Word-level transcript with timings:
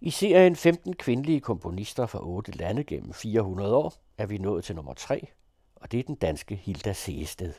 I 0.00 0.10
serien 0.10 0.56
15 0.56 0.94
kvindelige 0.96 1.40
komponister 1.40 2.06
fra 2.06 2.26
otte 2.26 2.52
lande 2.52 2.84
gennem 2.84 3.12
400 3.12 3.76
år 3.76 3.94
er 4.18 4.26
vi 4.26 4.38
nået 4.38 4.64
til 4.64 4.74
nummer 4.74 4.94
3, 4.94 5.26
og 5.74 5.92
det 5.92 6.00
er 6.00 6.04
den 6.04 6.14
danske 6.14 6.54
Hilda 6.54 6.92
Seested. 6.92 7.52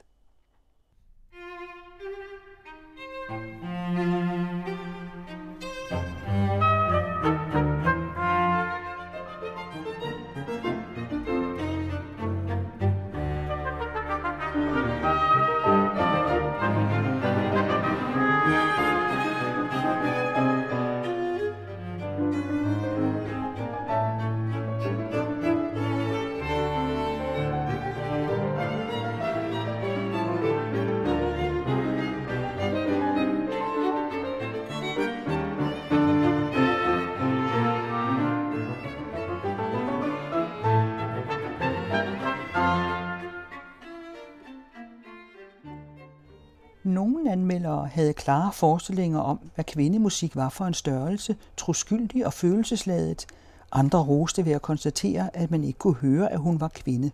Nogle 47.20 47.32
anmeldere 47.32 47.88
havde 47.88 48.14
klare 48.14 48.52
forestillinger 48.54 49.20
om, 49.20 49.40
hvad 49.56 49.66
kvindemusik 49.66 50.36
var 50.36 50.50
for 50.50 50.66
en 50.66 50.74
størrelse, 50.74 51.36
troskyldig 51.58 52.26
og 52.26 52.34
følelsesladet. 52.34 53.26
Andre 53.72 54.00
roste 54.04 54.46
ved 54.46 54.52
at 54.52 54.62
konstatere, 54.62 55.36
at 55.36 55.52
man 55.52 55.64
ikke 55.64 55.80
kunne 55.80 55.96
høre, 55.96 56.32
at 56.32 56.40
hun 56.40 56.60
var 56.60 56.68
kvinde. 56.68 57.12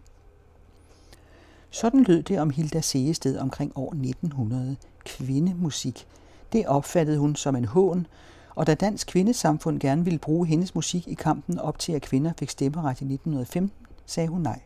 Sådan 1.69 2.03
lød 2.03 2.23
det 2.23 2.39
om 2.39 2.49
Hilda 2.49 2.81
Seested 2.81 3.37
omkring 3.37 3.71
år 3.75 3.91
1900. 3.91 4.75
Kvindemusik. 5.05 6.07
Det 6.53 6.67
opfattede 6.67 7.17
hun 7.17 7.35
som 7.35 7.55
en 7.55 7.65
hån, 7.65 8.07
og 8.55 8.67
da 8.67 8.73
Dansk 8.73 9.07
Kvindesamfund 9.07 9.79
gerne 9.79 10.03
ville 10.03 10.19
bruge 10.19 10.47
hendes 10.47 10.75
musik 10.75 11.07
i 11.07 11.13
kampen 11.13 11.59
op 11.59 11.79
til, 11.79 11.91
at 11.91 12.01
kvinder 12.01 12.33
fik 12.39 12.49
stemmeret 12.49 13.01
i 13.01 13.05
1915, 13.05 13.71
sagde 14.05 14.29
hun 14.29 14.41
nej. 14.41 14.59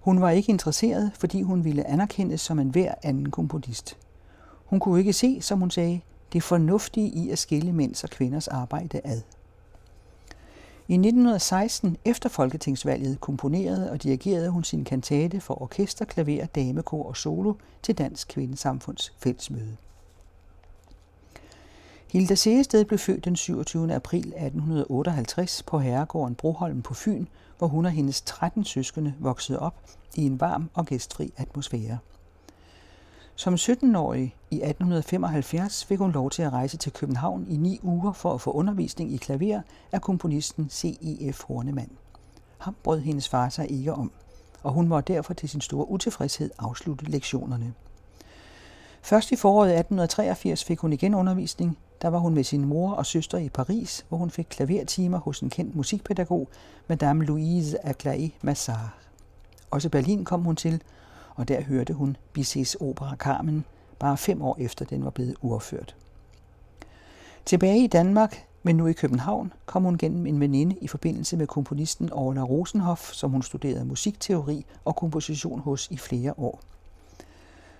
Hun 0.00 0.20
var 0.20 0.30
ikke 0.30 0.50
interesseret, 0.50 1.12
fordi 1.18 1.42
hun 1.42 1.64
ville 1.64 1.86
anerkendes 1.86 2.40
som 2.40 2.58
en 2.58 2.68
hver 2.68 2.94
anden 3.02 3.30
komponist. 3.30 3.96
Hun 4.70 4.80
kunne 4.80 4.98
ikke 4.98 5.12
se, 5.12 5.42
som 5.42 5.58
hun 5.58 5.70
sagde, 5.70 6.00
det 6.32 6.42
fornuftige 6.42 7.08
i 7.08 7.30
at 7.30 7.38
skille 7.38 7.72
mænds 7.72 8.04
og 8.04 8.10
kvinders 8.10 8.48
arbejde 8.48 9.00
ad. 9.04 9.20
I 10.88 10.94
1916, 10.94 11.96
efter 12.04 12.28
folketingsvalget, 12.28 13.20
komponerede 13.20 13.90
og 13.90 14.02
dirigerede 14.02 14.50
hun 14.50 14.64
sin 14.64 14.84
kantate 14.84 15.40
for 15.40 15.62
orkester, 15.62 16.04
klaver, 16.04 16.46
damekor 16.46 17.08
og 17.08 17.16
solo 17.16 17.54
til 17.82 17.98
Dansk 17.98 18.28
Kvindesamfunds 18.28 19.12
fællesmøde. 19.18 19.76
Hilda 22.12 22.34
Seested 22.34 22.84
blev 22.84 22.98
født 22.98 23.24
den 23.24 23.36
27. 23.36 23.94
april 23.94 24.26
1858 24.26 25.62
på 25.62 25.78
herregården 25.78 26.34
Broholm 26.34 26.82
på 26.82 26.94
Fyn, 26.94 27.26
hvor 27.58 27.66
hun 27.66 27.84
og 27.84 27.90
hendes 27.90 28.22
13 28.22 28.64
søskende 28.64 29.14
voksede 29.18 29.58
op 29.58 29.74
i 30.14 30.26
en 30.26 30.40
varm 30.40 30.70
og 30.74 30.86
gæstfri 30.86 31.32
atmosfære. 31.36 31.98
Som 33.40 33.54
17-årig 33.54 34.36
i 34.50 34.54
1875 34.54 35.84
fik 35.84 35.98
hun 35.98 36.12
lov 36.12 36.30
til 36.30 36.42
at 36.42 36.52
rejse 36.52 36.76
til 36.76 36.92
København 36.92 37.46
i 37.48 37.56
ni 37.56 37.80
uger 37.82 38.12
for 38.12 38.34
at 38.34 38.40
få 38.40 38.50
undervisning 38.50 39.12
i 39.12 39.16
klaver 39.16 39.60
af 39.92 40.00
komponisten 40.00 40.68
C.E.F. 40.70 41.42
Hornemann. 41.42 41.90
Ham 42.58 42.76
brød 42.82 43.00
hendes 43.00 43.28
far 43.28 43.48
sig 43.48 43.70
ikke 43.70 43.92
om, 43.92 44.12
og 44.62 44.72
hun 44.72 44.88
måtte 44.88 45.12
derfor 45.12 45.34
til 45.34 45.48
sin 45.48 45.60
store 45.60 45.90
utilfredshed 45.90 46.50
afslutte 46.58 47.04
lektionerne. 47.10 47.74
Først 49.02 49.32
i 49.32 49.36
foråret 49.36 49.68
1883 49.68 50.64
fik 50.64 50.78
hun 50.78 50.92
igen 50.92 51.14
undervisning, 51.14 51.78
der 52.02 52.08
var 52.08 52.18
hun 52.18 52.34
med 52.34 52.44
sin 52.44 52.64
mor 52.64 52.92
og 52.92 53.06
søster 53.06 53.38
i 53.38 53.48
Paris, 53.48 54.06
hvor 54.08 54.18
hun 54.18 54.30
fik 54.30 54.46
klavertimer 54.50 55.18
hos 55.18 55.40
en 55.40 55.50
kendt 55.50 55.76
musikpædagog, 55.76 56.48
Madame 56.88 57.24
Louise 57.24 57.86
Aglaé 57.86 58.28
Massard. 58.42 58.90
Også 59.70 59.88
Berlin 59.88 60.24
kom 60.24 60.42
hun 60.42 60.56
til, 60.56 60.82
og 61.40 61.48
der 61.48 61.62
hørte 61.62 61.92
hun 61.92 62.16
Bizets 62.32 62.74
opera 62.80 63.16
Carmen, 63.16 63.64
bare 63.98 64.16
fem 64.16 64.42
år 64.42 64.56
efter 64.60 64.84
den 64.84 65.04
var 65.04 65.10
blevet 65.10 65.36
uafført. 65.42 65.96
Tilbage 67.44 67.84
i 67.84 67.86
Danmark, 67.86 68.46
men 68.62 68.76
nu 68.76 68.86
i 68.86 68.92
København, 68.92 69.52
kom 69.66 69.82
hun 69.82 69.98
gennem 69.98 70.26
en 70.26 70.40
veninde 70.40 70.76
i 70.80 70.88
forbindelse 70.88 71.36
med 71.36 71.46
komponisten 71.46 72.12
Orla 72.12 72.42
Rosenhoff, 72.42 73.12
som 73.12 73.30
hun 73.30 73.42
studerede 73.42 73.84
musikteori 73.84 74.66
og 74.84 74.96
komposition 74.96 75.60
hos 75.60 75.88
i 75.90 75.96
flere 75.96 76.34
år. 76.38 76.60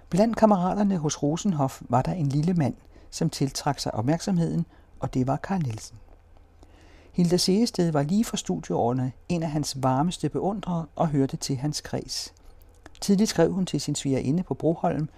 Blandt 0.09 0.37
kammeraterne 0.37 0.99
hos 0.99 1.23
Rosenhoff 1.23 1.83
var 1.89 2.03
der 2.03 2.13
en 2.13 2.27
lille 2.27 2.55
mand– 2.55 2.75
som 3.11 3.31
tiltrak 3.31 3.79
sig 3.79 3.95
opmærksomheden, 3.95 4.67
og 5.01 5.15
det 5.15 5.27
var 5.27 5.37
Carl 5.37 5.63
Nielsen. 5.63 5.97
Hilda 7.13 7.37
Seested 7.37 7.93
var 7.93 8.03
lige 8.03 8.25
fra 8.25 8.37
studieårene 8.37 9.13
en 9.29 9.43
af 9.43 9.51
hans 9.51 9.83
varmeste 9.83 10.29
beundrere 10.29 10.87
og 10.97 11.09
hørte 11.09 11.37
til 11.37 11.57
hans 11.57 11.81
kreds. 11.81 12.35
Tidligt 13.01 13.31
skrev 13.31 13.53
hun 13.53 13.67
til 13.67 13.81
sin 13.81 13.95
svigerinde 13.95 14.43
på 14.43 14.55
Broholm, 14.55 15.09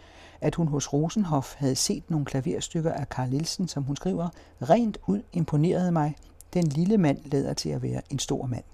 at 0.40 0.54
hun 0.54 0.68
hos 0.68 0.92
Rosenhof 0.92 1.54
havde 1.56 1.76
set 1.76 2.10
nogle 2.10 2.26
klaverstykker 2.26 2.92
af 2.92 3.04
Carl 3.04 3.30
Nielsen, 3.30 3.68
som 3.68 3.82
hun 3.82 3.96
skriver, 3.96 4.28
rent 4.62 4.98
ud 5.06 5.22
imponerede 5.32 5.92
mig. 5.92 6.16
Den 6.54 6.66
lille 6.66 6.98
mand 6.98 7.18
lader 7.24 7.52
til 7.52 7.68
at 7.68 7.82
være 7.82 8.02
en 8.10 8.18
stor 8.18 8.46
mand. 8.46 8.64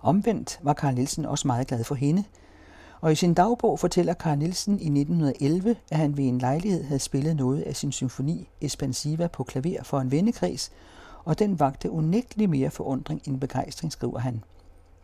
Omvendt 0.00 0.60
var 0.62 0.74
Carl 0.74 0.94
Nielsen 0.94 1.26
også 1.26 1.46
meget 1.46 1.66
glad 1.66 1.84
for 1.84 1.94
hende, 1.94 2.24
og 3.00 3.12
i 3.12 3.14
sin 3.14 3.34
dagbog 3.34 3.78
fortæller 3.78 4.14
Carl 4.14 4.38
Nielsen 4.38 4.72
i 4.72 5.00
1911, 5.00 5.76
at 5.90 5.98
han 5.98 6.16
ved 6.16 6.24
en 6.24 6.38
lejlighed 6.38 6.84
havde 6.84 7.00
spillet 7.00 7.36
noget 7.36 7.62
af 7.62 7.76
sin 7.76 7.92
symfoni 7.92 8.48
Espansiva 8.60 9.26
på 9.26 9.44
klaver 9.44 9.82
for 9.82 10.00
en 10.00 10.10
vennekreds, 10.10 10.72
og 11.24 11.38
den 11.38 11.60
vagte 11.60 11.90
unægtelig 11.90 12.50
mere 12.50 12.70
forundring 12.70 13.22
end 13.24 13.40
begejstring, 13.40 13.92
skriver 13.92 14.18
han. 14.18 14.44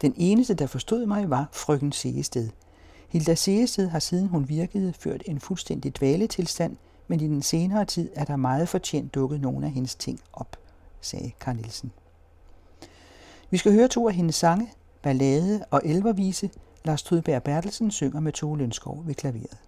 Den 0.01 0.15
eneste, 0.17 0.55
der 0.55 0.67
forstod 0.67 1.07
mig, 1.07 1.31
var 1.31 1.49
frøken 1.53 1.93
Segested. 1.93 2.49
Hilda 3.09 3.35
Seested 3.35 3.89
har 3.89 3.99
siden 3.99 4.29
hun 4.29 4.49
virkede 4.49 4.93
ført 4.93 5.23
en 5.27 5.41
fuldstændig 5.41 5.97
dvaletilstand, 5.97 6.77
men 7.09 7.21
i 7.21 7.27
den 7.27 7.43
senere 7.43 7.85
tid 7.85 8.11
er 8.15 8.25
der 8.25 8.37
meget 8.37 8.69
fortjent 8.69 9.15
dukket 9.15 9.41
nogle 9.41 9.67
af 9.67 9.73
hendes 9.73 9.95
ting 9.95 10.21
op, 10.33 10.57
sagde 11.01 11.33
Carl 11.41 11.57
Nielsen. 11.57 11.93
Vi 13.51 13.57
skal 13.57 13.73
høre 13.73 13.89
to 13.89 14.09
af 14.09 14.15
hendes 14.15 14.35
sange, 14.35 14.69
Ballade 15.03 15.65
og 15.71 15.81
Elvervise, 15.85 16.51
Lars 16.85 17.03
Tudberg 17.03 17.43
Bertelsen 17.43 17.91
synger 17.91 18.21
med 18.21 18.33
Tove 18.33 18.59
Lønskov 18.59 19.03
ved 19.07 19.15
klaveret. 19.15 19.59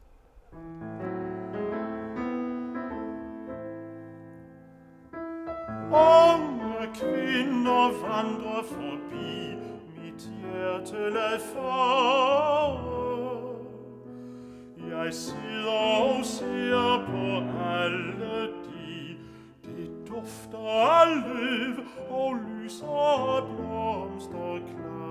Unge 5.92 6.86
kvinder 6.94 8.08
vandrer 8.08 8.62
forbi, 8.68 9.54
mit 9.96 10.30
hjerte 10.40 11.14
lad 11.14 11.40
fare. 11.54 13.07
Jeg 14.90 15.14
sidder 15.14 15.70
og 15.70 16.24
ser 16.24 17.04
på 17.06 17.26
alle 17.64 18.46
de, 18.46 19.16
det 19.64 19.90
dufter 20.08 20.68
af 21.00 21.06
løv 21.16 21.76
og 22.10 22.34
lys 22.34 22.82
og 22.82 23.42
blomster 23.48 24.58
klare. 24.68 25.08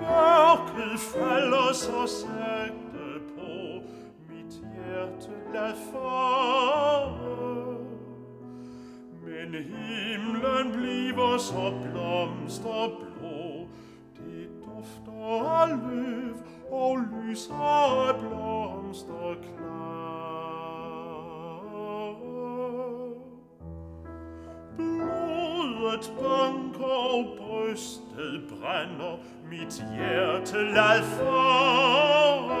Mørket 0.00 1.00
falder 1.00 1.72
så 1.72 2.06
sagte 2.06 3.20
på, 3.36 3.52
mit 4.28 4.54
hjerte 4.74 5.32
lad 5.54 5.74
fare. 5.92 7.28
Men 9.24 9.54
himlen 9.54 10.72
bliver 10.72 11.38
så 11.38 11.72
blomsterblå, 11.82 13.37
dufter 15.28 15.66
løv 15.66 16.36
og 16.70 16.98
lyser 16.98 18.18
blomster 18.20 19.34
klar. 19.42 19.78
Blodet 24.76 26.12
banker 26.20 26.98
og 27.14 27.24
brystet 27.38 28.42
brænder, 28.48 29.16
mit 29.50 29.84
hjerte 29.96 30.58
lad 30.74 31.02
fare. 31.02 32.58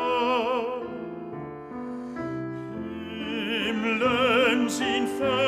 Himlen 3.66 4.70
sin 4.70 5.06
første 5.18 5.47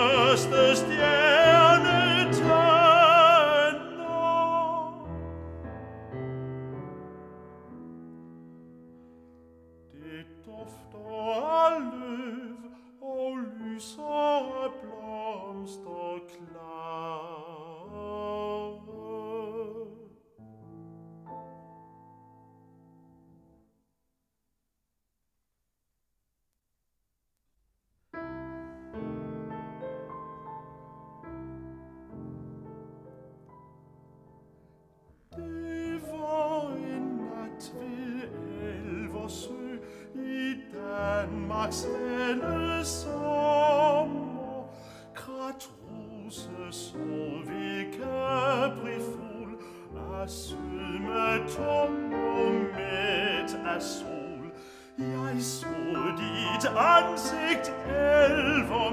af 53.76 53.82
sol. 53.82 54.50
Jeg 54.98 55.42
så 55.42 55.66
dit 56.18 56.70
ansigt 56.76 57.72
elver 57.88 58.90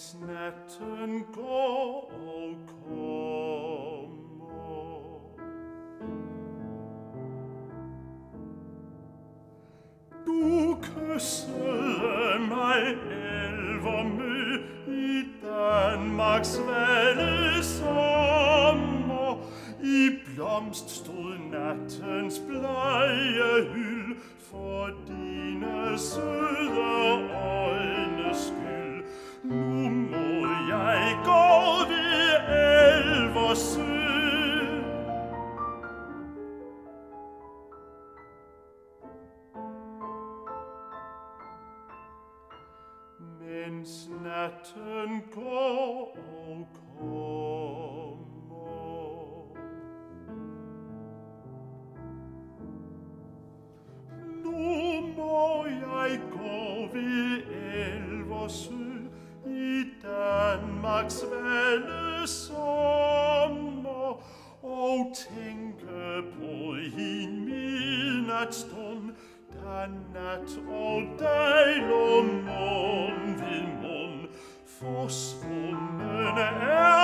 mens 0.00 0.16
natten 0.20 1.24
går 1.34 2.12
og 2.26 2.54
kommer. 2.68 3.09
Må 55.20 55.66
jeg 55.66 56.20
gå 56.30 56.88
ved 56.92 57.42
Elversø 57.86 58.90
i 59.46 59.84
Danmarks 60.02 61.24
vande 61.32 62.26
sommer 62.26 64.22
og 64.62 65.12
tænke 65.14 66.22
på 66.38 66.74
en 66.98 67.44
midnatsstund, 67.44 69.04
da 69.52 69.86
nat 70.14 70.50
og 70.68 71.02
dag 71.18 71.76
lå 71.88 72.22
mund 72.22 73.26
ved 73.40 73.66
mund. 73.82 74.20
Forsvunden 74.80 76.38
er 76.38 76.99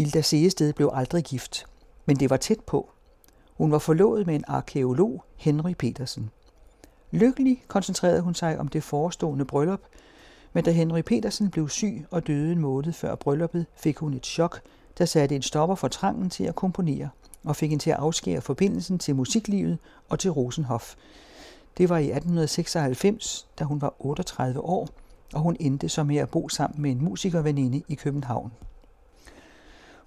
Hilda 0.00 0.22
Seested 0.22 0.72
blev 0.72 0.90
aldrig 0.92 1.24
gift, 1.24 1.66
men 2.06 2.16
det 2.16 2.30
var 2.30 2.36
tæt 2.36 2.60
på. 2.60 2.90
Hun 3.56 3.70
var 3.70 3.78
forlovet 3.78 4.26
med 4.26 4.34
en 4.34 4.44
arkeolog, 4.48 5.24
Henry 5.36 5.72
Petersen. 5.78 6.30
Lykkelig 7.10 7.62
koncentrerede 7.68 8.20
hun 8.20 8.34
sig 8.34 8.58
om 8.58 8.68
det 8.68 8.82
forestående 8.82 9.44
bryllup, 9.44 9.80
men 10.52 10.64
da 10.64 10.70
Henry 10.70 11.00
Petersen 11.00 11.50
blev 11.50 11.68
syg 11.68 12.06
og 12.10 12.26
døde 12.26 12.52
en 12.52 12.58
måned 12.58 12.92
før 12.92 13.14
brylluppet, 13.14 13.66
fik 13.76 13.98
hun 13.98 14.14
et 14.14 14.26
chok, 14.26 14.60
der 14.98 15.04
satte 15.04 15.34
en 15.36 15.42
stopper 15.42 15.74
for 15.74 15.88
trangen 15.88 16.30
til 16.30 16.44
at 16.44 16.54
komponere 16.54 17.08
og 17.44 17.56
fik 17.56 17.70
hende 17.70 17.84
til 17.84 17.90
at 17.90 17.96
afskære 17.96 18.40
forbindelsen 18.40 18.98
til 18.98 19.16
musiklivet 19.16 19.78
og 20.08 20.18
til 20.18 20.30
Rosenhof. 20.30 20.94
Det 21.78 21.88
var 21.88 21.98
i 21.98 22.10
1896, 22.10 23.48
da 23.58 23.64
hun 23.64 23.80
var 23.80 23.94
38 23.98 24.60
år, 24.60 24.88
og 25.34 25.40
hun 25.40 25.56
endte 25.60 25.88
så 25.88 26.04
med 26.04 26.16
at 26.16 26.30
bo 26.30 26.48
sammen 26.48 26.82
med 26.82 26.90
en 26.90 27.04
musikerveninde 27.04 27.82
i 27.88 27.94
København. 27.94 28.52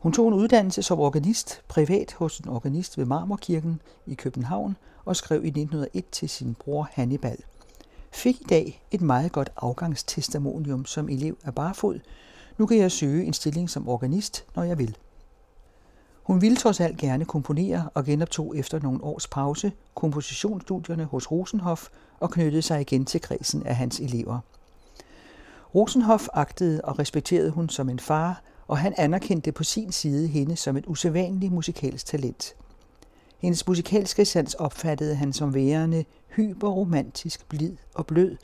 Hun 0.04 0.14
tog 0.14 0.28
en 0.28 0.34
uddannelse 0.34 0.84
som 0.84 1.00
organist 1.00 1.62
privat 1.68 2.14
hos 2.14 2.40
en 2.40 2.50
organist 2.50 2.98
ved 2.98 3.06
Marmorkirken 3.06 3.82
i 4.06 4.14
København 4.14 4.78
og 5.06 5.16
skrev 5.16 5.44
i 5.44 5.48
1901 5.48 6.06
til 6.12 6.30
sin 6.30 6.56
bror 6.56 6.90
Hannibal. 6.92 7.38
Fik 8.12 8.42
i 8.42 8.44
dag 8.44 8.86
et 8.92 9.02
meget 9.02 9.32
godt 9.32 9.52
afgangstestamonium 9.58 10.86
som 10.86 11.10
elev 11.10 11.38
af 11.44 11.56
Barfod. 11.56 12.00
Nu 12.58 12.66
kan 12.66 12.78
jeg 12.78 12.92
søge 12.92 13.26
en 13.26 13.34
stilling 13.34 13.70
som 13.70 13.90
organist, 13.90 14.46
når 14.56 14.64
jeg 14.64 14.78
vil. 14.78 14.98
Hun 16.24 16.42
ville 16.42 16.58
trods 16.58 16.80
alt 16.80 16.98
gerne 16.98 17.26
komponere 17.26 17.90
og 17.94 18.06
genoptog 18.06 18.58
efter 18.58 18.80
nogle 18.80 19.04
års 19.04 19.28
pause 19.28 19.72
kompositionsstudierne 19.96 21.06
hos 21.06 21.32
Rosenhof 21.32 21.88
og 22.20 22.32
knyttede 22.32 22.62
sig 22.62 22.82
igen 22.82 23.06
til 23.06 23.22
kredsen 23.22 23.64
af 23.66 23.76
hans 23.76 24.00
elever. 24.00 24.40
Rosenhof 25.76 26.28
agtede 26.34 26.82
og 26.84 27.00
respekterede 27.00 27.50
hun 27.50 27.70
som 27.70 27.90
en 27.90 28.00
far, 28.00 28.42
og 28.68 28.78
han 28.78 28.94
anerkendte 28.98 29.52
på 29.52 29.64
sin 29.64 29.92
side 29.92 30.28
hende 30.28 30.56
som 30.56 30.78
et 30.78 30.86
usædvanligt 30.88 31.54
musikalsk 31.54 32.06
talent. 32.06 32.56
Hendes 33.40 33.68
musikalske 33.68 34.26
sans 34.26 34.54
opfattede 34.54 35.16
han 35.16 35.34
som 35.34 35.54
værende 35.54 36.06
hyperromantisk, 36.36 37.50
blid 37.50 37.78
og 37.94 38.06
blød, 38.06 38.38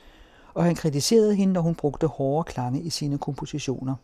og 0.54 0.64
han 0.64 0.76
kritiserede 0.76 1.36
hende, 1.36 1.54
når 1.54 1.62
hun 1.62 1.76
brugte 1.76 2.08
hårde 2.08 2.52
klange 2.52 2.82
i 2.82 2.90
sine 2.90 3.18
kompositioner. 3.18 3.96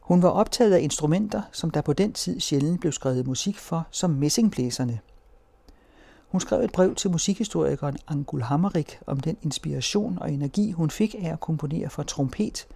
Hun 0.00 0.22
var 0.22 0.28
optaget 0.28 0.72
af 0.72 0.80
instrumenter, 0.80 1.42
som 1.52 1.70
der 1.70 1.80
på 1.80 1.92
den 1.92 2.12
tid 2.12 2.40
sjældent 2.40 2.80
blev 2.80 2.92
skrevet 2.92 3.26
musik 3.26 3.58
for, 3.58 3.86
som 3.90 4.10
messingblæserne. 4.10 5.00
Hun 6.28 6.40
skrev 6.40 6.60
et 6.60 6.72
brev 6.72 6.94
til 6.94 7.10
musikhistorikeren 7.10 7.98
Angul 8.08 8.42
Hammerik 8.42 8.98
om 9.06 9.20
den 9.20 9.36
inspiration 9.42 10.18
og 10.20 10.32
energi, 10.32 10.72
hun 10.72 10.90
fik 10.90 11.14
af 11.18 11.32
at 11.32 11.40
komponere 11.40 11.90
for 11.90 12.02
trompet, 12.02 12.66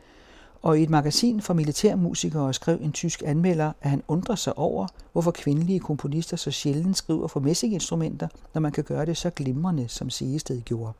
og 0.64 0.78
i 0.78 0.82
et 0.82 0.90
magasin 0.90 1.40
for 1.40 1.54
militærmusikere 1.54 2.54
skrev 2.54 2.78
en 2.82 2.92
tysk 2.92 3.22
anmelder, 3.26 3.72
at 3.82 3.90
han 3.90 4.02
undrer 4.08 4.34
sig 4.34 4.58
over, 4.58 4.86
hvorfor 5.12 5.30
kvindelige 5.30 5.80
komponister 5.80 6.36
så 6.36 6.50
sjældent 6.50 6.96
skriver 6.96 7.28
for 7.28 7.40
messinginstrumenter, 7.40 8.28
når 8.54 8.60
man 8.60 8.72
kan 8.72 8.84
gøre 8.84 9.06
det 9.06 9.16
så 9.16 9.30
glimrende, 9.30 9.88
som 9.88 10.10
Sigested 10.10 10.60
gjorde. 10.62 10.92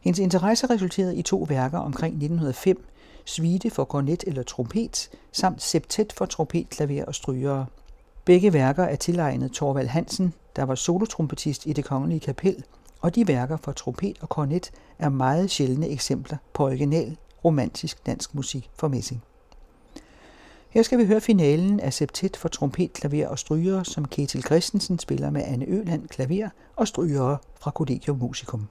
Hendes 0.00 0.18
interesse 0.18 0.66
resulterede 0.66 1.16
i 1.16 1.22
to 1.22 1.46
værker 1.48 1.78
omkring 1.78 2.14
1905, 2.14 2.84
Suite 3.24 3.70
for 3.70 3.84
kornet 3.84 4.24
eller 4.26 4.42
trompet, 4.42 5.10
samt 5.32 5.62
Septet 5.62 6.12
for 6.12 6.26
trompet, 6.26 6.68
klaver 6.68 7.04
og 7.04 7.14
strygere. 7.14 7.66
Begge 8.24 8.52
værker 8.52 8.84
er 8.84 8.96
tilegnet 8.96 9.52
Torvald 9.52 9.88
Hansen, 9.88 10.34
der 10.56 10.62
var 10.62 10.74
solotrompetist 10.74 11.66
i 11.66 11.72
det 11.72 11.84
kongelige 11.84 12.20
kapel, 12.20 12.64
og 13.00 13.14
de 13.14 13.28
værker 13.28 13.56
for 13.56 13.72
trompet 13.72 14.18
og 14.20 14.28
kornet 14.28 14.70
er 14.98 15.08
meget 15.08 15.50
sjældne 15.50 15.88
eksempler 15.88 16.36
på 16.52 16.64
original 16.64 17.16
romantisk 17.48 18.06
dansk 18.06 18.34
musik 18.34 18.70
for 18.76 18.88
messing. 18.88 19.22
Her 20.68 20.82
skal 20.82 20.98
vi 20.98 21.06
høre 21.06 21.20
finalen 21.20 21.80
af 21.80 21.92
Septet 21.92 22.36
for 22.36 22.48
trompet, 22.48 22.92
klaver 22.92 23.28
og 23.28 23.38
strygere, 23.38 23.84
som 23.84 24.04
Ketil 24.04 24.42
Christensen 24.42 24.98
spiller 24.98 25.30
med 25.30 25.42
Anne 25.44 25.66
Øland 25.68 26.08
klaver 26.08 26.48
og 26.76 26.88
strygere 26.88 27.38
fra 27.60 27.70
Collegium 27.70 28.18
Musicum. 28.18 28.68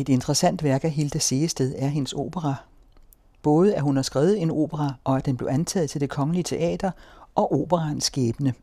Et 0.00 0.08
interessant 0.08 0.62
værk 0.62 0.84
af 0.84 0.90
Hilda 0.90 1.18
Segested 1.18 1.74
er 1.78 1.86
hendes 1.88 2.12
opera. 2.12 2.54
Både 3.42 3.74
at 3.74 3.82
hun 3.82 3.96
har 3.96 4.02
skrevet 4.02 4.42
en 4.42 4.50
opera, 4.50 4.94
og 5.04 5.16
at 5.16 5.26
den 5.26 5.36
blev 5.36 5.48
antaget 5.48 5.90
til 5.90 6.00
det 6.00 6.10
kongelige 6.10 6.42
teater, 6.42 6.90
og 7.34 7.60
operaens 7.60 8.04
skæbne. 8.04 8.54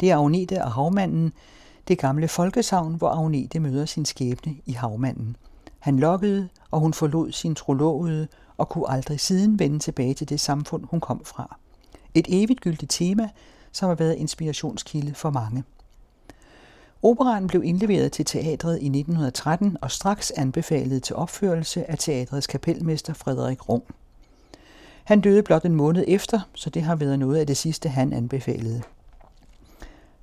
Det 0.00 0.10
er 0.10 0.16
Agnete 0.16 0.64
og 0.64 0.72
Havmanden, 0.72 1.32
det 1.88 1.98
gamle 1.98 2.28
folkesavn, 2.28 2.94
hvor 2.94 3.08
Agnete 3.08 3.60
møder 3.60 3.86
sin 3.86 4.04
skæbne 4.04 4.54
i 4.66 4.72
Havmanden. 4.72 5.36
Han 5.78 5.98
lokkede, 5.98 6.48
og 6.70 6.80
hun 6.80 6.94
forlod 6.94 7.32
sin 7.32 7.54
trolovede, 7.54 8.28
og 8.56 8.68
kunne 8.68 8.90
aldrig 8.90 9.20
siden 9.20 9.58
vende 9.58 9.78
tilbage 9.78 10.14
til 10.14 10.28
det 10.28 10.40
samfund, 10.40 10.84
hun 10.90 11.00
kom 11.00 11.24
fra. 11.24 11.56
Et 12.14 12.26
evigt 12.28 12.60
gyldigt 12.60 12.90
tema, 12.90 13.28
som 13.72 13.88
har 13.88 13.94
været 13.94 14.14
inspirationskilde 14.14 15.14
for 15.14 15.30
mange. 15.30 15.64
Operaen 17.04 17.46
blev 17.46 17.64
indleveret 17.64 18.12
til 18.12 18.24
teatret 18.24 18.74
i 18.74 18.86
1913 18.86 19.76
og 19.80 19.90
straks 19.90 20.30
anbefalet 20.30 21.02
til 21.02 21.16
opførelse 21.16 21.90
af 21.90 21.98
teatrets 21.98 22.46
kapelmester 22.46 23.12
Frederik 23.14 23.68
Rung. 23.68 23.82
Han 25.04 25.20
døde 25.20 25.42
blot 25.42 25.64
en 25.64 25.74
måned 25.74 26.04
efter, 26.08 26.40
så 26.54 26.70
det 26.70 26.82
har 26.82 26.96
været 26.96 27.18
noget 27.18 27.38
af 27.38 27.46
det 27.46 27.56
sidste, 27.56 27.88
han 27.88 28.12
anbefalede. 28.12 28.82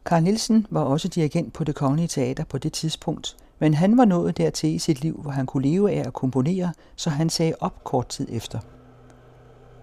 Karl 0.06 0.24
Nielsen 0.24 0.68
var 0.70 0.82
også 0.82 1.08
dirigent 1.08 1.54
på 1.54 1.64
det 1.64 1.76
kongelige 1.76 2.08
teater 2.08 2.44
på 2.44 2.58
det 2.58 2.74
tidspunkt, 2.74 3.38
men 3.60 3.74
han 3.74 3.98
var 3.98 4.06
nået 4.06 4.38
dertil 4.38 4.70
i 4.70 4.80
sit 4.80 5.02
liv, 5.02 5.20
hvor 5.22 5.32
han 5.32 5.46
kunne 5.46 5.70
leve 5.70 5.92
af 5.92 6.08
at 6.08 6.14
komponere, 6.14 6.74
så 6.96 7.10
han 7.10 7.30
sagde 7.30 7.54
op 7.60 7.84
kort 7.84 8.08
tid 8.08 8.28
efter. 8.32 8.60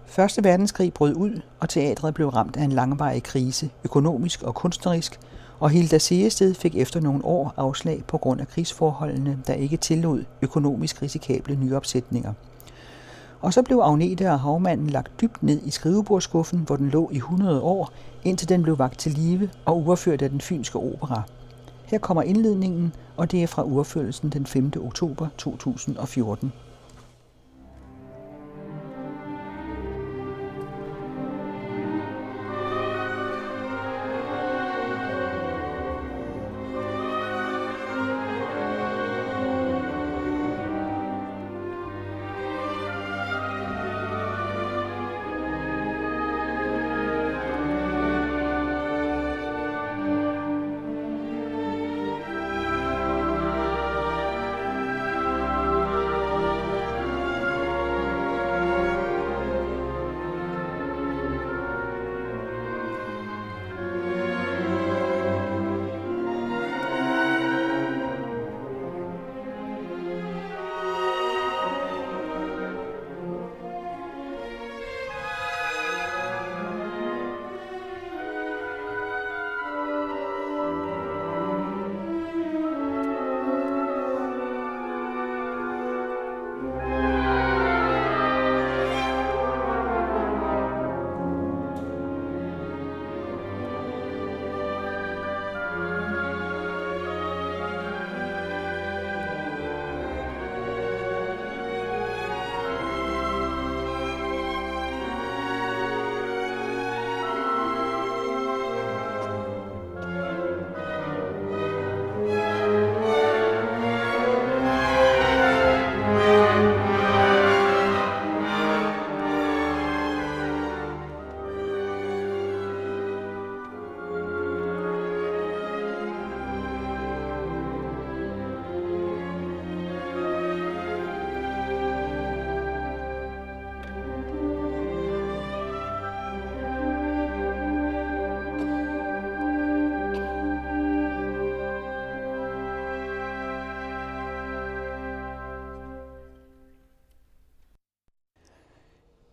Første 0.05 0.43
verdenskrig 0.43 0.93
brød 0.93 1.15
ud, 1.15 1.41
og 1.59 1.69
teatret 1.69 2.13
blev 2.13 2.29
ramt 2.29 2.57
af 2.57 2.63
en 2.63 2.71
langvarig 2.71 3.23
krise, 3.23 3.69
økonomisk 3.83 4.43
og 4.43 4.55
kunstnerisk, 4.55 5.19
og 5.59 5.69
Hilda 5.69 5.97
Seested 5.97 6.53
fik 6.53 6.75
efter 6.75 6.99
nogle 6.99 7.25
år 7.25 7.53
afslag 7.57 8.03
på 8.07 8.17
grund 8.17 8.41
af 8.41 8.47
krigsforholdene, 8.47 9.39
der 9.47 9.53
ikke 9.53 9.77
tillod 9.77 10.23
økonomisk 10.41 11.01
risikable 11.01 11.55
nyopsætninger. 11.55 12.33
Og 13.41 13.53
så 13.53 13.61
blev 13.61 13.77
Agnete 13.77 14.31
og 14.31 14.39
havmanden 14.39 14.89
lagt 14.89 15.21
dybt 15.21 15.43
ned 15.43 15.61
i 15.65 15.71
skrivebordskuffen, 15.71 16.59
hvor 16.59 16.75
den 16.75 16.89
lå 16.89 17.09
i 17.11 17.17
100 17.17 17.61
år, 17.61 17.91
indtil 18.23 18.49
den 18.49 18.63
blev 18.63 18.79
vagt 18.79 18.99
til 18.99 19.11
live 19.11 19.49
og 19.65 19.77
uafført 19.77 20.21
af 20.21 20.29
den 20.29 20.41
fynske 20.41 20.79
opera. 20.79 21.21
Her 21.85 21.97
kommer 21.97 22.23
indledningen, 22.23 22.93
og 23.17 23.31
det 23.31 23.43
er 23.43 23.47
fra 23.47 23.63
uafførelsen 23.63 24.29
den 24.29 24.45
5. 24.45 24.71
oktober 24.85 25.27
2014. 25.37 26.53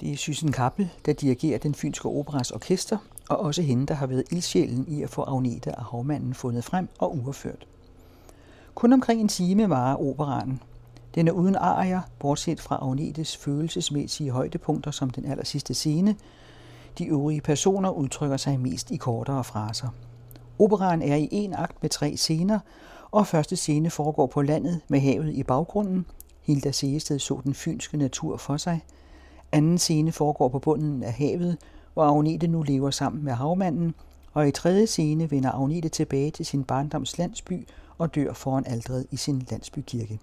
Det 0.04 0.12
er 0.12 0.16
Sysen 0.16 0.52
Kappel, 0.52 0.90
der 1.06 1.12
dirigerer 1.12 1.58
den 1.58 1.74
fynske 1.74 2.08
operas 2.08 2.50
orkester, 2.50 2.98
og 3.28 3.40
også 3.40 3.62
hende, 3.62 3.86
der 3.86 3.94
har 3.94 4.06
været 4.06 4.24
ildsjælen 4.30 4.84
i 4.88 5.02
at 5.02 5.10
få 5.10 5.22
Agnete 5.22 5.74
og 5.74 5.84
havmanden 5.84 6.34
fundet 6.34 6.64
frem 6.64 6.88
og 6.98 7.16
uafført. 7.16 7.66
Kun 8.74 8.92
omkring 8.92 9.20
en 9.20 9.28
time 9.28 9.70
varer 9.70 9.96
operaen. 9.96 10.60
Den 11.14 11.28
er 11.28 11.32
uden 11.32 11.56
arier, 11.56 12.00
bortset 12.18 12.60
fra 12.60 12.78
Agnetes 12.82 13.36
følelsesmæssige 13.36 14.30
højdepunkter 14.30 14.90
som 14.90 15.10
den 15.10 15.24
aller 15.24 15.44
sidste 15.44 15.74
scene. 15.74 16.16
De 16.98 17.06
øvrige 17.06 17.40
personer 17.40 17.90
udtrykker 17.90 18.36
sig 18.36 18.60
mest 18.60 18.90
i 18.90 18.96
kortere 18.96 19.44
fraser. 19.44 19.88
Operaen 20.58 21.02
er 21.02 21.16
i 21.16 21.28
en 21.32 21.54
akt 21.54 21.82
med 21.82 21.90
tre 21.90 22.16
scener, 22.16 22.58
og 23.10 23.26
første 23.26 23.56
scene 23.56 23.90
foregår 23.90 24.26
på 24.26 24.42
landet 24.42 24.80
med 24.88 25.00
havet 25.00 25.34
i 25.34 25.42
baggrunden. 25.42 26.06
Hilda 26.42 26.72
Segested 26.72 27.18
så 27.18 27.40
den 27.44 27.54
fynske 27.54 27.96
natur 27.96 28.36
for 28.36 28.56
sig. 28.56 28.80
Anden 29.54 29.78
scene 29.78 30.12
foregår 30.12 30.48
på 30.48 30.58
bunden 30.58 31.02
af 31.02 31.12
havet, 31.12 31.58
hvor 31.92 32.02
Agnete 32.02 32.46
nu 32.46 32.62
lever 32.62 32.90
sammen 32.90 33.24
med 33.24 33.32
havmanden, 33.32 33.94
og 34.32 34.48
i 34.48 34.50
tredje 34.50 34.86
scene 34.86 35.30
vender 35.30 35.50
Agnete 35.50 35.88
tilbage 35.88 36.30
til 36.30 36.46
sin 36.46 36.64
barndoms 36.64 37.18
landsby 37.18 37.68
og 37.98 38.14
dør 38.14 38.32
foran 38.32 38.64
aldret 38.66 39.06
i 39.10 39.16
sin 39.16 39.46
landsbykirke. 39.50 40.18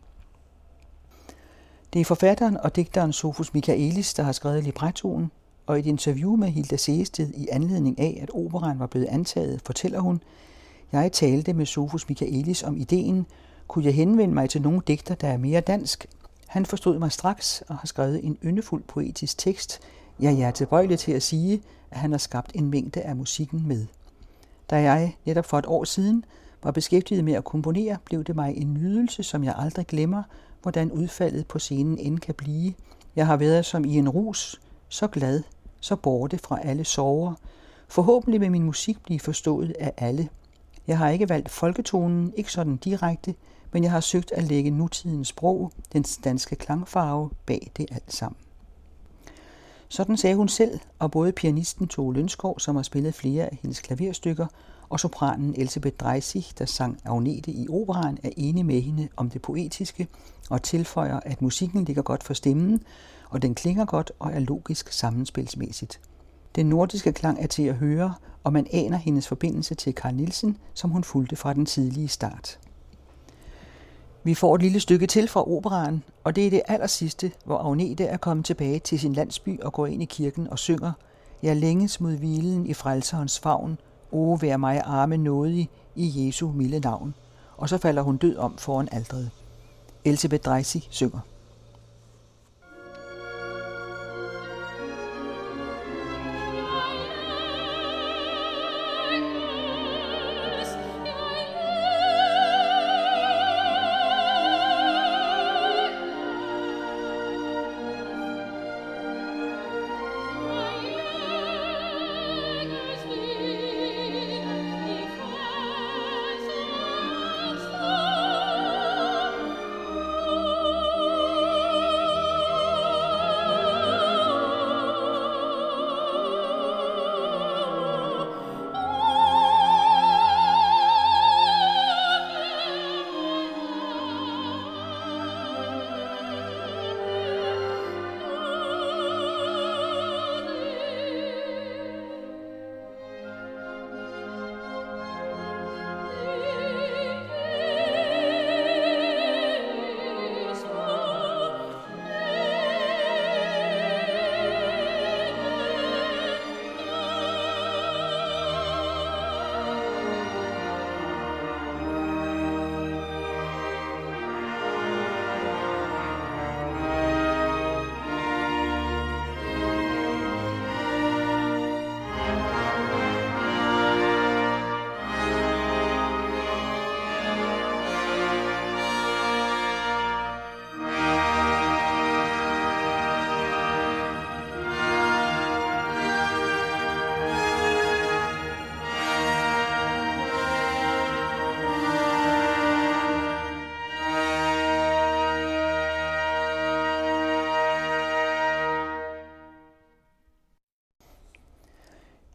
Det 1.93 2.01
er 2.01 2.05
forfatteren 2.05 2.57
og 2.57 2.75
digteren 2.75 3.13
Sofus 3.13 3.53
Michaelis, 3.53 4.13
der 4.13 4.23
har 4.23 4.31
skrevet 4.31 4.63
librettoen, 4.63 5.31
og 5.65 5.77
i 5.77 5.79
et 5.79 5.85
interview 5.85 6.35
med 6.35 6.47
Hilda 6.47 6.77
Seested 6.77 7.29
i 7.33 7.47
anledning 7.51 7.99
af, 7.99 8.19
at 8.21 8.31
operan 8.33 8.79
var 8.79 8.87
blevet 8.87 9.07
antaget, 9.07 9.61
fortæller 9.65 9.99
hun, 9.99 10.21
jeg 10.91 11.11
talte 11.11 11.53
med 11.53 11.65
Sofus 11.65 12.09
Michaelis 12.09 12.63
om 12.63 12.77
ideen, 12.77 13.25
kunne 13.67 13.85
jeg 13.85 13.93
henvende 13.93 14.33
mig 14.33 14.49
til 14.49 14.61
nogle 14.61 14.81
digter, 14.87 15.15
der 15.15 15.27
er 15.27 15.37
mere 15.37 15.61
dansk. 15.61 16.07
Han 16.51 16.65
forstod 16.65 16.99
mig 16.99 17.11
straks 17.11 17.63
og 17.67 17.77
har 17.77 17.87
skrevet 17.87 18.25
en 18.25 18.37
yndefuld 18.43 18.83
poetisk 18.83 19.37
tekst. 19.37 19.79
Ja, 20.21 20.35
jeg 20.37 20.47
er 20.47 20.51
tilbøjelig 20.51 20.99
til 20.99 21.11
at 21.11 21.23
sige, 21.23 21.61
at 21.91 21.97
han 21.97 22.11
har 22.11 22.17
skabt 22.17 22.51
en 22.55 22.69
mængde 22.69 23.01
af 23.01 23.15
musikken 23.15 23.67
med. 23.67 23.85
Da 24.69 24.81
jeg 24.81 25.15
netop 25.25 25.45
for 25.45 25.59
et 25.59 25.65
år 25.65 25.83
siden 25.83 26.25
var 26.63 26.71
beskæftiget 26.71 27.23
med 27.23 27.33
at 27.33 27.43
komponere, 27.43 27.97
blev 28.05 28.23
det 28.23 28.35
mig 28.35 28.57
en 28.57 28.73
nydelse, 28.73 29.23
som 29.23 29.43
jeg 29.43 29.55
aldrig 29.57 29.87
glemmer, 29.87 30.23
hvordan 30.61 30.91
udfaldet 30.91 31.47
på 31.47 31.59
scenen 31.59 31.97
end 31.97 32.19
kan 32.19 32.35
blive. 32.35 32.73
Jeg 33.15 33.27
har 33.27 33.37
været 33.37 33.65
som 33.65 33.85
i 33.85 33.97
en 33.97 34.09
rus, 34.09 34.61
så 34.89 35.07
glad, 35.07 35.43
så 35.79 35.95
borte 35.95 36.37
fra 36.37 36.59
alle 36.63 36.85
sorger. 36.85 37.33
Forhåbentlig 37.87 38.41
vil 38.41 38.51
min 38.51 38.63
musik 38.63 39.03
blive 39.03 39.19
forstået 39.19 39.75
af 39.79 39.93
alle. 39.97 40.29
Jeg 40.87 40.97
har 40.97 41.09
ikke 41.09 41.29
valgt 41.29 41.49
folketonen, 41.49 42.33
ikke 42.37 42.51
sådan 42.51 42.77
direkte, 42.77 43.35
men 43.71 43.83
jeg 43.83 43.91
har 43.91 43.99
søgt 43.99 44.31
at 44.31 44.43
lægge 44.43 44.71
nutidens 44.71 45.27
sprog, 45.27 45.71
den 45.93 46.05
danske 46.23 46.55
klangfarve, 46.55 47.29
bag 47.45 47.71
det 47.77 47.85
alt 47.91 48.13
sammen. 48.13 48.37
Sådan 49.87 50.17
sagde 50.17 50.35
hun 50.35 50.49
selv, 50.49 50.79
og 50.99 51.11
både 51.11 51.31
pianisten 51.31 51.87
Tove 51.87 52.13
Lønskov, 52.13 52.59
som 52.59 52.75
har 52.75 52.83
spillet 52.83 53.13
flere 53.13 53.45
af 53.45 53.59
hendes 53.61 53.79
klaverstykker, 53.79 54.47
og 54.89 54.99
sopranen 54.99 55.55
Elisabeth 55.57 55.95
Dreisig, 55.97 56.45
der 56.57 56.65
sang 56.65 56.99
Agnete 57.05 57.51
i 57.51 57.67
operaen, 57.69 58.17
er 58.23 58.29
enig 58.37 58.65
med 58.65 58.81
hende 58.81 59.07
om 59.17 59.29
det 59.29 59.41
poetiske 59.41 60.07
og 60.49 60.63
tilføjer, 60.63 61.19
at 61.25 61.41
musikken 61.41 61.85
ligger 61.85 62.01
godt 62.01 62.23
for 62.23 62.33
stemmen, 62.33 62.83
og 63.29 63.41
den 63.41 63.55
klinger 63.55 63.85
godt 63.85 64.11
og 64.19 64.31
er 64.31 64.39
logisk 64.39 64.91
sammenspilsmæssigt. 64.91 65.99
Den 66.55 66.65
nordiske 66.65 67.13
klang 67.13 67.43
er 67.43 67.47
til 67.47 67.63
at 67.63 67.75
høre, 67.75 68.13
og 68.43 68.53
man 68.53 68.67
aner 68.73 68.97
hendes 68.97 69.27
forbindelse 69.27 69.75
til 69.75 69.93
Carl 69.93 70.15
Nielsen, 70.15 70.57
som 70.73 70.89
hun 70.89 71.03
fulgte 71.03 71.35
fra 71.35 71.53
den 71.53 71.65
tidlige 71.65 72.07
start. 72.07 72.59
Vi 74.23 74.33
får 74.33 74.55
et 74.55 74.61
lille 74.61 74.79
stykke 74.79 75.07
til 75.07 75.27
fra 75.27 75.51
operaen, 75.51 76.03
og 76.23 76.35
det 76.35 76.45
er 76.45 76.49
det 76.49 76.61
aller 76.67 76.87
sidste, 76.87 77.31
hvor 77.45 77.57
Agnete 77.57 78.03
er 78.03 78.17
kommet 78.17 78.45
tilbage 78.45 78.79
til 78.79 78.99
sin 78.99 79.13
landsby 79.13 79.61
og 79.61 79.73
går 79.73 79.87
ind 79.87 80.01
i 80.01 80.05
kirken 80.05 80.47
og 80.47 80.59
synger 80.59 80.91
Jeg 81.43 81.55
længes 81.55 82.01
mod 82.01 82.17
hvilen 82.17 82.65
i 82.65 82.73
frelserens 82.73 83.39
favn, 83.39 83.77
o 84.11 84.37
vær 84.41 84.57
mig 84.57 84.81
arme 84.85 85.17
nådig 85.17 85.69
i 85.95 86.27
Jesu 86.27 86.51
milde 86.51 86.79
navn. 86.79 87.13
Og 87.57 87.69
så 87.69 87.77
falder 87.77 88.01
hun 88.01 88.17
død 88.17 88.37
om 88.37 88.57
foran 88.57 88.89
aldret. 88.91 89.29
Elisabeth 90.05 90.43
Dreisig 90.43 90.87
synger. 90.89 91.19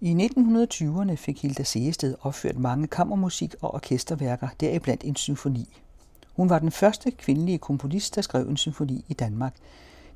I 0.07 0.15
1920'erne 0.15 1.15
fik 1.15 1.43
Hilda 1.43 1.63
Seested 1.63 2.15
opført 2.23 2.59
mange 2.59 2.87
kammermusik- 2.87 3.55
og 3.63 3.75
orkesterværker, 3.75 4.49
deriblandt 4.61 5.05
en 5.05 5.17
symfoni. 5.17 5.81
Hun 6.37 6.51
var 6.51 6.59
den 6.59 6.71
første 6.71 7.11
kvindelige 7.11 7.59
komponist, 7.59 8.15
der 8.15 8.23
skrev 8.23 8.49
en 8.49 8.57
symfoni 8.57 9.05
i 9.09 9.15
Danmark. 9.15 9.55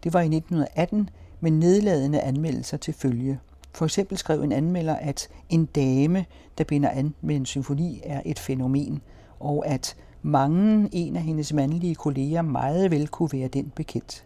Det 0.05 0.12
var 0.12 0.20
i 0.20 0.29
1918 0.29 1.11
med 1.40 1.50
nedladende 1.50 2.20
anmeldelser 2.20 2.76
til 2.76 2.94
følge. 2.94 3.40
For 3.72 3.85
eksempel 3.85 4.18
skrev 4.18 4.42
en 4.42 4.53
anmelder, 4.53 4.94
at 4.94 5.29
en 5.48 5.64
dame, 5.64 6.24
der 6.59 6.64
binder 6.64 6.88
an 6.88 7.14
med 7.20 7.37
en 7.37 7.46
symfoni, 7.46 8.00
er 8.05 8.22
et 8.24 8.38
fænomen, 8.38 9.03
og 9.40 9.66
at 9.66 9.96
mange 10.22 10.88
en 10.92 11.16
af 11.16 11.22
hendes 11.22 11.53
mandlige 11.53 11.94
kolleger 11.94 12.42
meget 12.42 12.90
vel 12.90 13.09
kunne 13.09 13.33
være 13.33 13.48
den 13.48 13.72
bekendt. 13.76 14.24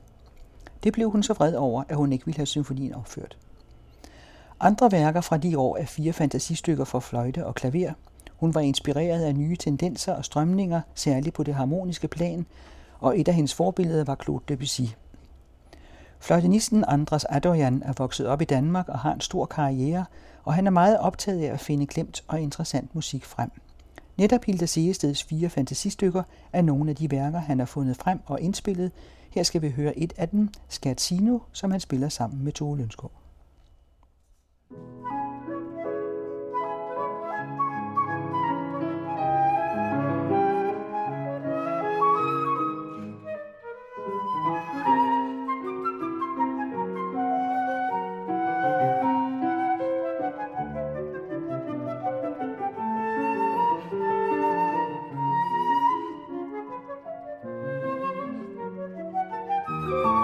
Det 0.83 0.93
blev 0.93 1.11
hun 1.11 1.23
så 1.23 1.33
vred 1.33 1.55
over, 1.55 1.83
at 1.89 1.97
hun 1.97 2.13
ikke 2.13 2.27
ville 2.27 2.37
have 2.37 2.47
symfonien 2.47 2.95
opført. 2.95 3.37
Andre 4.65 4.93
værker 4.93 5.21
fra 5.21 5.37
de 5.37 5.59
år 5.59 5.77
er 5.77 5.85
fire 5.85 6.13
fantasistykker 6.13 6.85
for 6.85 7.01
fløjte 7.01 7.47
og 7.47 7.55
klaver. 7.55 7.93
Hun 8.37 8.55
var 8.55 8.61
inspireret 8.61 9.25
af 9.25 9.35
nye 9.35 9.57
tendenser 9.57 10.13
og 10.13 10.25
strømninger, 10.25 10.81
særligt 10.95 11.35
på 11.35 11.43
det 11.43 11.55
harmoniske 11.55 12.09
plan, 12.09 12.47
og 13.01 13.21
et 13.21 13.29
af 13.29 13.35
hendes 13.35 13.55
forbilleder 13.55 14.05
var 14.05 14.19
Claude 14.23 14.45
Debussy. 14.49 14.81
Fløjtenisten 16.19 16.85
Andras 16.89 17.27
Adorian 17.29 17.83
er 17.85 17.93
vokset 17.99 18.27
op 18.27 18.43
i 18.43 18.45
Danmark 18.45 18.89
og 18.89 18.99
har 18.99 19.13
en 19.15 19.21
stor 19.21 19.47
karriere, 19.47 20.05
og 20.45 20.55
han 20.55 20.67
er 20.67 20.71
meget 20.71 20.99
optaget 20.99 21.43
af 21.43 21.53
at 21.53 21.61
finde 21.61 21.87
glemt 21.87 22.25
og 22.29 22.41
interessant 22.41 22.95
musik 22.95 23.25
frem. 23.25 23.51
Netop 24.17 24.45
Hilda 24.45 24.67
Seesteds 24.67 25.23
fire 25.23 25.49
fantasistykker 25.49 26.23
er 26.53 26.63
nogle 26.63 26.91
af 26.91 26.97
de 26.97 27.11
værker, 27.11 27.39
han 27.39 27.59
har 27.59 27.67
fundet 27.67 27.97
frem 27.97 28.21
og 28.27 28.41
indspillet. 28.41 28.93
Her 29.31 29.43
skal 29.43 29.63
vi 29.63 29.71
høre 29.71 29.99
et 29.99 30.13
af 30.17 30.29
dem, 30.29 30.49
Skatsino, 30.69 31.39
som 31.53 31.71
han 31.71 31.81
spiller 31.81 32.09
sammen 32.09 32.45
med 32.45 32.53
Tove 32.53 32.79
Lønskov. 32.79 33.11
Bye. 59.91 60.24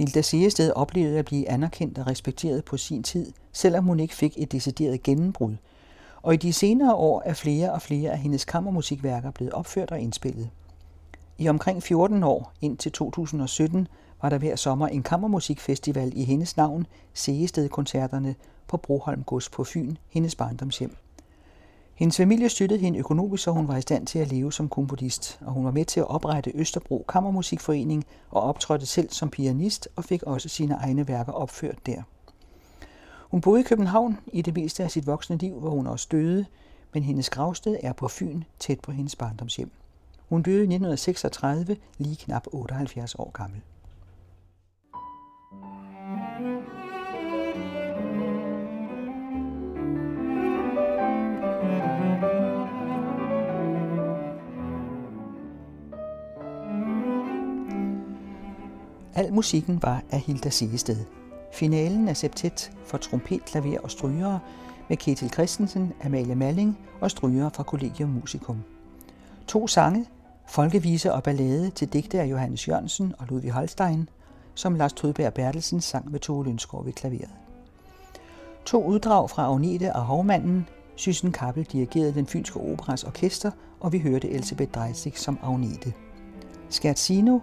Hilda 0.00 0.22
Segested 0.22 0.72
oplevede 0.76 1.18
at 1.18 1.24
blive 1.24 1.48
anerkendt 1.48 1.98
og 1.98 2.06
respekteret 2.06 2.64
på 2.64 2.76
sin 2.76 3.02
tid, 3.02 3.32
selvom 3.52 3.84
hun 3.84 4.00
ikke 4.00 4.14
fik 4.14 4.34
et 4.36 4.52
decideret 4.52 5.02
gennembrud. 5.02 5.56
Og 6.22 6.34
i 6.34 6.36
de 6.36 6.52
senere 6.52 6.94
år 6.94 7.22
er 7.24 7.34
flere 7.34 7.72
og 7.72 7.82
flere 7.82 8.10
af 8.10 8.18
hendes 8.18 8.44
kammermusikværker 8.44 9.30
blevet 9.30 9.52
opført 9.52 9.90
og 9.90 10.00
indspillet. 10.00 10.50
I 11.38 11.48
omkring 11.48 11.82
14 11.82 12.22
år, 12.22 12.52
indtil 12.60 12.92
2017, 12.92 13.88
var 14.22 14.28
der 14.28 14.38
hver 14.38 14.56
sommer 14.56 14.88
en 14.88 15.02
kammermusikfestival 15.02 16.12
i 16.16 16.24
hendes 16.24 16.56
navn, 16.56 16.86
Segested-koncerterne 17.14 18.34
på 18.68 18.76
Broholm 18.76 19.22
Gods 19.24 19.48
på 19.48 19.64
Fyn, 19.64 19.96
hendes 20.08 20.34
barndomshjem. 20.34 20.96
Hendes 22.00 22.16
familie 22.16 22.48
støttede 22.48 22.80
hende 22.80 22.98
økonomisk, 22.98 23.42
så 23.42 23.50
hun 23.50 23.68
var 23.68 23.76
i 23.76 23.80
stand 23.80 24.06
til 24.06 24.18
at 24.18 24.32
leve 24.32 24.52
som 24.52 24.68
komponist, 24.68 25.38
og 25.40 25.52
hun 25.52 25.64
var 25.64 25.70
med 25.70 25.84
til 25.84 26.00
at 26.00 26.10
oprette 26.10 26.52
Østerbro 26.54 27.04
Kammermusikforening 27.08 28.04
og 28.30 28.42
optrådte 28.42 28.86
selv 28.86 29.10
som 29.10 29.30
pianist 29.30 29.88
og 29.96 30.04
fik 30.04 30.22
også 30.22 30.48
sine 30.48 30.74
egne 30.74 31.08
værker 31.08 31.32
opført 31.32 31.86
der. 31.86 32.02
Hun 33.30 33.40
boede 33.40 33.60
i 33.60 33.64
København 33.64 34.18
i 34.32 34.42
det 34.42 34.54
meste 34.54 34.84
af 34.84 34.90
sit 34.90 35.06
voksne 35.06 35.36
liv, 35.36 35.54
hvor 35.60 35.70
hun 35.70 35.86
også 35.86 36.08
døde, 36.10 36.46
men 36.94 37.02
hendes 37.02 37.30
gravsted 37.30 37.76
er 37.82 37.92
på 37.92 38.08
Fyn, 38.08 38.42
tæt 38.58 38.80
på 38.80 38.92
hendes 38.92 39.16
barndomshjem. 39.16 39.70
Hun 40.28 40.42
døde 40.42 40.58
i 40.58 40.74
1936, 40.74 41.76
lige 41.98 42.16
knap 42.16 42.46
78 42.52 43.14
år 43.14 43.30
gammel. 43.30 43.60
Al 59.14 59.32
musikken 59.32 59.82
var 59.82 60.02
af 60.10 60.20
Hilda 60.20 60.50
Sigested. 60.50 60.96
Finalen 61.52 62.08
er 62.08 62.14
septet 62.14 62.72
for 62.84 62.98
trompet, 62.98 63.44
klaver 63.44 63.80
og 63.80 63.90
strygere 63.90 64.40
med 64.88 64.96
Ketil 64.96 65.30
Christensen, 65.30 65.92
Amalie 66.04 66.34
Malling 66.34 66.78
og 67.00 67.10
strygere 67.10 67.50
fra 67.50 67.62
Collegium 67.62 68.10
Musicum. 68.10 68.62
To 69.46 69.66
sange, 69.66 70.06
folkevise 70.48 71.12
og 71.12 71.22
ballade 71.22 71.70
til 71.70 71.88
digte 71.88 72.20
af 72.20 72.26
Johannes 72.26 72.68
Jørgensen 72.68 73.14
og 73.18 73.26
Ludvig 73.28 73.50
Holstein, 73.50 74.08
som 74.54 74.74
Lars 74.74 74.92
Todberg 74.92 75.34
Bertelsen 75.34 75.80
sang 75.80 76.10
med 76.10 76.20
Tove 76.20 76.44
Lønskov 76.44 76.86
ved 76.86 76.92
klaveret. 76.92 77.30
To 78.64 78.84
uddrag 78.84 79.30
fra 79.30 79.44
Agnete 79.44 79.92
og 79.92 80.02
Hovmanden, 80.02 80.68
Syssen 80.96 81.32
Kappel 81.32 81.64
dirigerede 81.64 82.14
den 82.14 82.26
fynske 82.26 82.60
operas 82.60 83.04
orkester, 83.04 83.50
og 83.80 83.92
vi 83.92 83.98
hørte 83.98 84.30
Elisabeth 84.30 84.72
Dreisig 84.72 85.12
som 85.18 85.38
Agnete. 85.42 85.92
Scherzino 86.70 87.38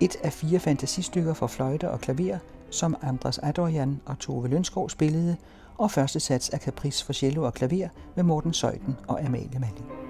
et 0.00 0.16
af 0.22 0.32
fire 0.32 0.58
fantasistykker 0.58 1.34
for 1.34 1.46
fløjte 1.46 1.90
og 1.90 2.00
klaver, 2.00 2.38
som 2.70 2.96
Andras 3.02 3.38
Adorjan 3.42 4.00
og 4.06 4.18
Tove 4.18 4.48
Lønskov 4.48 4.90
spillede, 4.90 5.36
og 5.78 5.90
første 5.90 6.20
sats 6.20 6.48
af 6.48 6.58
Caprice 6.58 7.04
for 7.04 7.12
cello 7.12 7.42
og 7.42 7.54
klaver 7.54 7.88
med 8.16 8.24
Morten 8.24 8.52
Søjden 8.52 8.96
og 9.08 9.24
Amalie 9.24 9.58
Malling. 9.58 10.09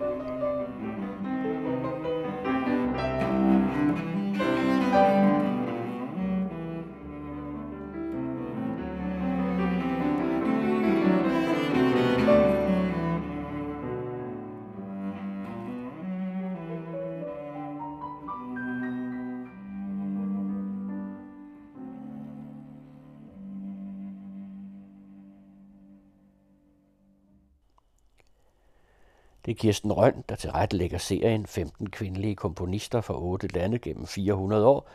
Det 29.51 29.57
er 29.57 29.61
Kirsten 29.61 29.93
Røn, 29.93 30.25
der 30.29 30.37
tilrettelægger 30.37 30.99
serien 30.99 31.47
15 31.47 31.91
kvindelige 31.91 32.37
komponister 32.37 33.01
fra 33.01 33.23
otte 33.23 33.49
lande 33.49 33.79
gennem 33.79 34.07
400 34.07 34.67
år, 34.67 34.89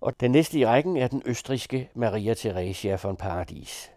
og 0.00 0.20
den 0.20 0.30
næste 0.30 0.58
i 0.58 0.66
rækken 0.66 0.96
er 0.96 1.08
den 1.08 1.22
østriske 1.26 1.90
Maria 1.94 2.34
Theresia 2.34 2.98
von 3.02 3.16
Paradis. 3.16 3.90